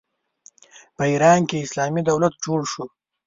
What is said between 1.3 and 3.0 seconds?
کې اسلامي دولت جوړ شو.